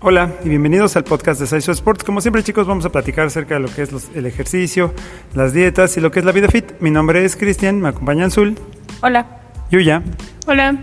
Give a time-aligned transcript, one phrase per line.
[0.00, 2.04] Hola y bienvenidos al podcast de Saiso Sports.
[2.04, 4.94] Como siempre chicos vamos a platicar acerca de lo que es los- el ejercicio,
[5.34, 6.72] las dietas y lo que es la vida fit.
[6.80, 8.56] Mi nombre es Cristian, me acompaña Azul,
[9.02, 9.26] Hola.
[9.70, 10.02] Yuya.
[10.46, 10.76] Hola.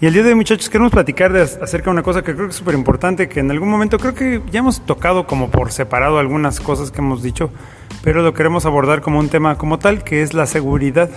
[0.00, 2.46] Y el día de hoy muchachos queremos platicar de, acerca de una cosa que creo
[2.46, 5.70] que es súper importante, que en algún momento creo que ya hemos tocado como por
[5.72, 7.50] separado algunas cosas que hemos dicho,
[8.02, 11.08] pero lo queremos abordar como un tema como tal, que es la seguridad.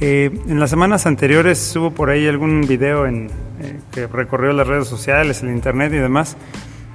[0.00, 3.28] Eh, en las semanas anteriores hubo por ahí algún video en,
[3.60, 6.36] eh, que recorrió las redes sociales, el internet y demás,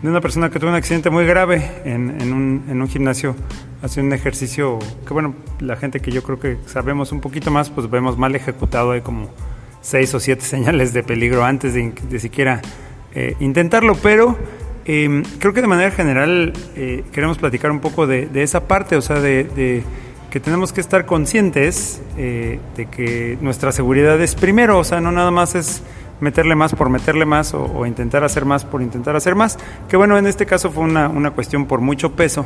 [0.04, 3.36] de una persona que tuvo un accidente muy grave en, en un, en un gimnasio
[3.82, 7.72] haciendo un ejercicio que, bueno, la gente que yo creo que sabemos un poquito más,
[7.72, 9.30] pues vemos mal ejecutado ahí como
[9.82, 12.62] seis o siete señales de peligro antes de, de siquiera
[13.16, 14.38] eh, intentarlo, pero
[14.86, 18.96] eh, creo que de manera general eh, queremos platicar un poco de, de esa parte,
[18.96, 19.84] o sea, de, de
[20.32, 25.12] que tenemos que estar conscientes eh, de que nuestra seguridad es primero, o sea, no
[25.12, 25.84] nada más es
[26.22, 29.58] meterle más por meterle más o, o intentar hacer más por intentar hacer más,
[29.90, 32.46] que bueno, en este caso fue una, una cuestión por mucho peso,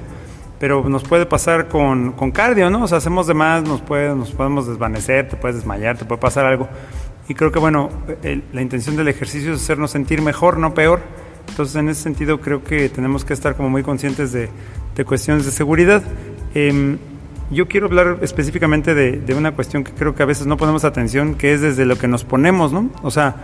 [0.59, 2.83] pero nos puede pasar con, con cardio, ¿no?
[2.83, 6.19] O sea, hacemos de más, nos, puede, nos podemos desvanecer, te puedes desmayar, te puede
[6.21, 6.67] pasar algo.
[7.27, 7.89] Y creo que, bueno,
[8.23, 11.01] el- la intención del ejercicio es hacernos sentir mejor, no peor.
[11.49, 14.49] Entonces, en ese sentido, creo que tenemos que estar como muy conscientes de,
[14.95, 16.01] de cuestiones de seguridad.
[16.53, 16.97] Em,
[17.51, 20.85] yo quiero hablar específicamente de, de una cuestión que creo que a veces no ponemos
[20.85, 22.89] atención, que es desde lo que nos ponemos, ¿no?
[23.03, 23.35] O sea,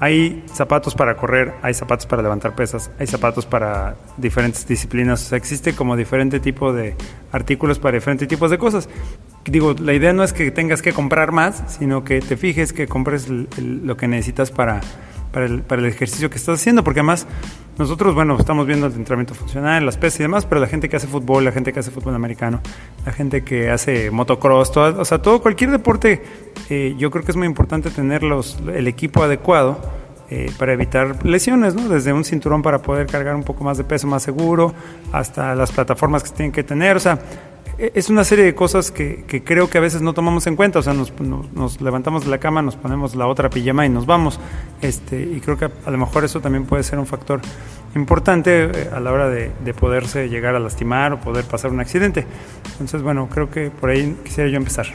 [0.00, 5.22] hay zapatos para correr, hay zapatos para levantar pesas, hay zapatos para diferentes disciplinas.
[5.22, 6.96] O sea, existe como diferente tipo de
[7.32, 8.88] artículos para diferentes tipos de cosas.
[9.44, 12.88] Digo, la idea no es que tengas que comprar más, sino que te fijes que
[12.88, 14.80] compres lo que necesitas para,
[15.32, 17.26] para, el, para el ejercicio que estás haciendo, porque además
[17.78, 20.96] nosotros, bueno, estamos viendo el entrenamiento funcional, las pesas y demás, pero la gente que
[20.96, 22.60] hace fútbol, la gente que hace fútbol americano,
[23.06, 26.22] la gente que hace motocross, toda- o sea, todo, cualquier deporte,
[26.68, 29.80] eh, yo creo que es muy importante tener los, el equipo adecuado
[30.30, 31.88] eh, para evitar lesiones, ¿no?
[31.88, 34.72] Desde un cinturón para poder cargar un poco más de peso más seguro,
[35.12, 37.18] hasta las plataformas que se tienen que tener, o sea,
[37.78, 40.54] e- es una serie de cosas que, que creo que a veces no tomamos en
[40.56, 43.84] cuenta, o sea, nos, nos- nos levantamos de la cama, nos ponemos la otra pijama
[43.86, 44.38] y nos vamos,
[44.82, 47.40] este, y creo que a, a lo mejor eso también puede ser un factor
[47.94, 51.80] importante eh, a la hora de, de poderse llegar a lastimar o poder pasar un
[51.80, 52.24] accidente.
[52.72, 54.86] Entonces, bueno, creo que por ahí quisiera yo empezar.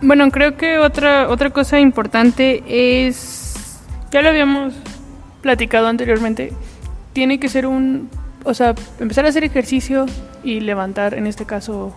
[0.00, 2.62] Bueno, creo que otra, otra cosa importante
[3.08, 3.37] es,
[4.10, 4.74] ya lo habíamos
[5.42, 6.52] platicado anteriormente,
[7.12, 8.10] tiene que ser un,
[8.44, 10.06] o sea, empezar a hacer ejercicio
[10.42, 11.94] y levantar, en este caso,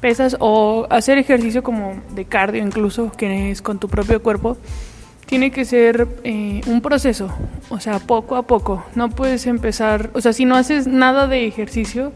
[0.00, 4.56] pesas o hacer ejercicio como de cardio incluso, que es con tu propio cuerpo,
[5.26, 7.30] tiene que ser eh, un proceso,
[7.68, 8.84] o sea, poco a poco.
[8.94, 12.12] No puedes empezar, o sea, si no haces nada de ejercicio,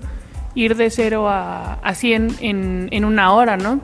[0.56, 3.80] ir de 0 a, a 100 en, en una hora, ¿no?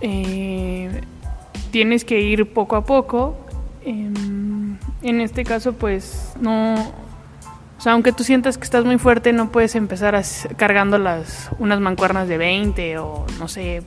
[0.00, 1.00] Eh,
[1.70, 3.36] tienes que ir poco a poco.
[3.84, 4.37] em,
[5.02, 6.74] en este caso, pues no.
[6.74, 10.22] O sea, aunque tú sientas que estás muy fuerte, no puedes empezar a
[10.56, 13.84] cargando las, unas mancuernas de 20 o no sé,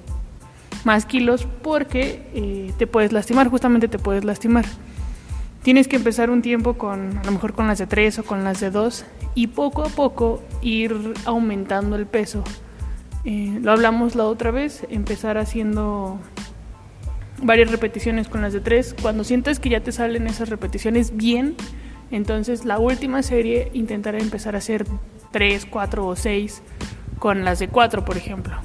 [0.86, 4.66] más kilos, porque eh, te puedes lastimar, justamente te puedes lastimar.
[5.62, 8.44] Tienes que empezar un tiempo con, a lo mejor con las de 3 o con
[8.46, 9.06] las de 2,
[9.36, 12.44] y poco a poco ir aumentando el peso.
[13.26, 16.20] Eh, lo hablamos la otra vez, empezar haciendo
[17.41, 18.96] varias repeticiones con las de tres.
[19.02, 21.56] Cuando sientes que ya te salen esas repeticiones bien,
[22.12, 24.85] entonces la última serie intentar empezar a hacer
[25.31, 26.62] tres, cuatro o seis
[27.19, 28.56] con las de cuatro, por ejemplo.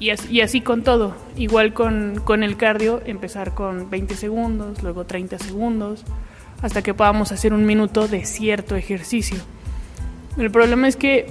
[0.00, 1.16] Y así, y así con todo.
[1.36, 6.04] Igual con, con el cardio, empezar con 20 segundos, luego 30 segundos,
[6.62, 9.38] hasta que podamos hacer un minuto de cierto ejercicio.
[10.36, 11.26] El problema es que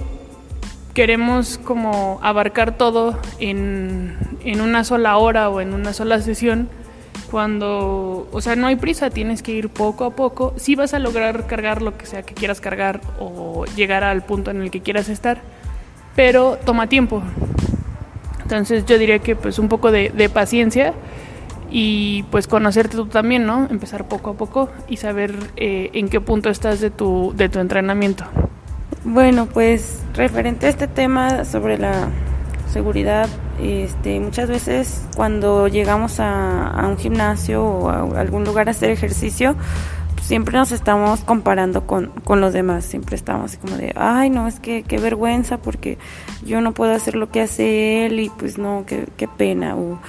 [0.94, 6.68] queremos como abarcar todo en, en una sola hora o en una sola sesión
[7.30, 10.54] cuando, o sea, no hay prisa, tienes que ir poco a poco.
[10.56, 14.50] Sí vas a lograr cargar lo que sea que quieras cargar o llegar al punto
[14.50, 15.42] en el que quieras estar,
[16.16, 17.22] pero toma tiempo.
[18.42, 20.94] Entonces yo diría que pues un poco de, de paciencia
[21.70, 23.66] y pues conocerte tú también, ¿no?
[23.70, 27.58] Empezar poco a poco y saber eh, en qué punto estás de tu, de tu
[27.58, 28.24] entrenamiento.
[29.04, 32.08] Bueno, pues referente a este tema sobre la
[32.72, 33.28] seguridad,
[33.62, 39.54] este, muchas veces cuando llegamos a, un gimnasio o a algún lugar a hacer ejercicio,
[40.20, 44.58] siempre nos estamos comparando con, con los demás, siempre estamos como de, ay, no, es
[44.58, 45.96] que qué vergüenza porque
[46.44, 50.00] yo no puedo hacer lo que hace él y pues no, qué, qué pena, o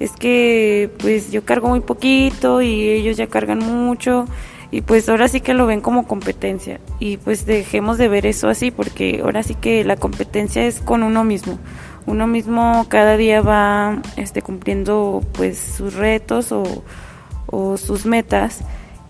[0.00, 4.24] es que pues yo cargo muy poquito y ellos ya cargan mucho
[4.70, 6.80] y pues ahora sí que lo ven como competencia.
[7.00, 11.02] Y pues dejemos de ver eso así porque ahora sí que la competencia es con
[11.02, 11.58] uno mismo.
[12.06, 18.60] Uno mismo cada día va este cumpliendo pues sus retos o, sus metas.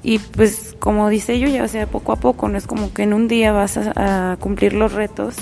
[0.04, 3.02] Y pues como dice yo, ya o sea, poco a poco, no es como que
[3.02, 5.34] en un día vas a, cumplir los retos,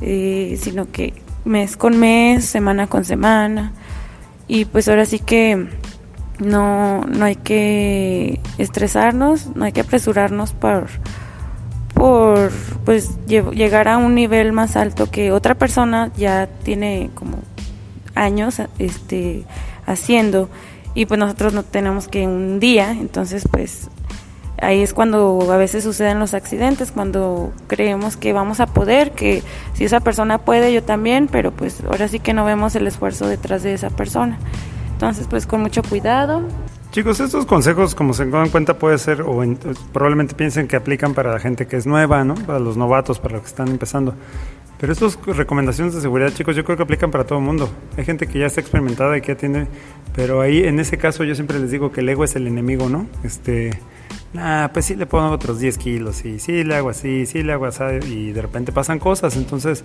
[0.00, 1.12] eh, sino que
[1.44, 3.72] mes con mes, semana con semana.
[4.48, 5.68] Y pues ahora sí que
[6.42, 10.88] no, no hay que estresarnos, no hay que apresurarnos por,
[11.94, 12.50] por
[12.84, 17.38] pues llegar a un nivel más alto que otra persona ya tiene como
[18.14, 19.44] años este
[19.86, 20.48] haciendo
[20.94, 23.88] y pues nosotros no tenemos que un día, entonces pues
[24.60, 29.42] ahí es cuando a veces suceden los accidentes, cuando creemos que vamos a poder, que
[29.74, 33.26] si esa persona puede, yo también, pero pues ahora sí que no vemos el esfuerzo
[33.26, 34.38] detrás de esa persona.
[35.02, 36.42] Entonces pues con mucho cuidado.
[36.92, 39.42] Chicos, estos consejos, como se dan cuenta, puede ser, o
[39.92, 42.36] probablemente piensen que aplican para la gente que es nueva, ¿no?
[42.36, 44.14] Para los novatos, para los que están empezando.
[44.78, 47.68] Pero estas recomendaciones de seguridad, chicos, yo creo que aplican para todo el mundo.
[47.96, 49.66] Hay gente que ya está experimentada y que ya tiene,
[50.14, 52.88] pero ahí en ese caso yo siempre les digo que el ego es el enemigo,
[52.88, 53.08] ¿no?
[53.24, 53.80] Este,
[54.34, 57.52] nah, pues sí le pongo otros 10 kilos y sí le hago así, sí le
[57.52, 59.34] hago así y de repente pasan cosas.
[59.36, 59.82] Entonces,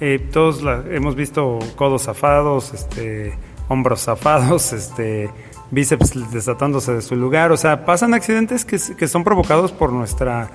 [0.00, 0.62] eh, todos
[0.92, 3.34] hemos visto codos zafados, este,
[3.70, 5.30] hombros zafados, este,
[5.70, 7.52] bíceps desatándose de su lugar.
[7.52, 10.50] O sea, pasan accidentes que, que son provocados por nuestra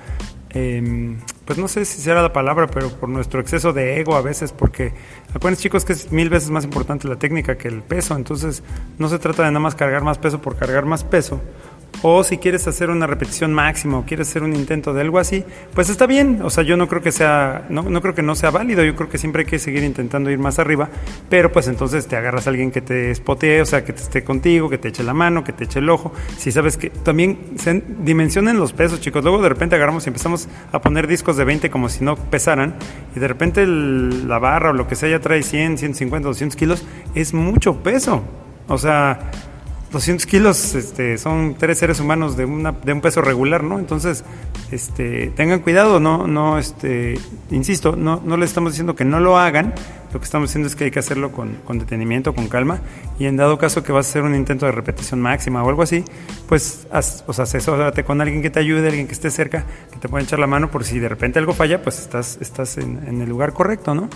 [0.58, 4.22] Em, pues no sé si será la palabra, pero por nuestro exceso de ego a
[4.22, 4.90] veces, porque
[5.34, 8.62] acuérdense chicos que es mil veces más importante la técnica que el peso, entonces
[8.98, 11.42] no se trata de nada más cargar más peso por cargar más peso,
[12.02, 15.44] o si quieres hacer una repetición máxima o quieres hacer un intento de algo así,
[15.74, 16.40] pues está bien.
[16.42, 18.84] O sea, yo no creo que sea, no, no creo que no sea válido.
[18.84, 20.88] Yo creo que siempre hay que seguir intentando ir más arriba.
[21.28, 24.24] Pero pues entonces te agarras a alguien que te espotee, o sea, que te esté
[24.24, 26.12] contigo, que te eche la mano, que te eche el ojo.
[26.36, 27.38] Si sabes que también
[28.02, 29.22] dimensionen los pesos, chicos.
[29.22, 32.74] Luego de repente agarramos y empezamos a poner discos de 20 como si no pesaran.
[33.14, 36.86] Y de repente la barra o lo que sea ya trae 100, 150, 200 kilos.
[37.14, 38.22] Es mucho peso.
[38.68, 39.30] O sea,
[39.92, 43.78] 200 kilos este, son tres seres humanos de, una, de un peso regular, ¿no?
[43.78, 44.24] Entonces,
[44.70, 47.18] este, tengan cuidado, no, no, este,
[47.50, 49.74] insisto, no, no les estamos diciendo que no lo hagan,
[50.12, 52.80] lo que estamos diciendo es que hay que hacerlo con, con, detenimiento, con calma,
[53.18, 55.82] y en dado caso que vas a hacer un intento de repetición máxima o algo
[55.82, 56.04] así,
[56.48, 59.98] pues haz, o sea, asesórate con alguien que te ayude, alguien que esté cerca, que
[59.98, 63.06] te pueda echar la mano por si de repente algo falla, pues estás, estás en,
[63.06, 64.08] en el lugar correcto, ¿no?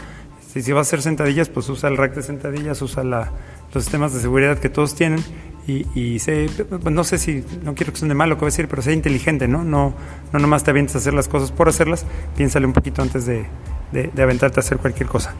[0.52, 3.30] Si, si vas a hacer sentadillas, pues usa el rack de sentadillas, usa la,
[3.72, 5.22] los sistemas de seguridad que todos tienen
[5.66, 6.48] y, y sé,
[6.90, 8.92] no sé si, no quiero que suene mal lo que voy a decir, pero sé
[8.92, 9.64] inteligente, ¿no?
[9.64, 9.94] No,
[10.32, 13.46] no nomás te avientes a hacer las cosas por hacerlas, piénsale un poquito antes de,
[13.92, 15.34] de, aventarte a hacer cualquier cosa.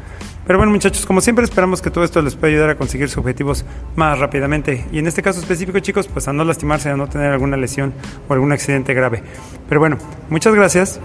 [0.46, 3.18] Pero bueno, muchachos, como siempre esperamos que todo esto les pueda ayudar a conseguir sus
[3.18, 3.64] objetivos
[3.94, 4.84] más rápidamente.
[4.90, 7.92] Y en este caso específico, chicos, pues a no lastimarse, a no tener alguna lesión
[8.28, 9.22] o algún accidente grave.
[9.68, 11.00] Pero bueno, muchas gracias.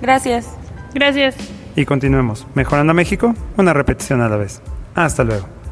[0.00, 0.48] Gracias.
[0.94, 1.36] Gracias.
[1.76, 2.46] Y continuemos.
[2.54, 4.62] Mejorando a México, una repetición a la vez.
[4.94, 5.63] Hasta luego.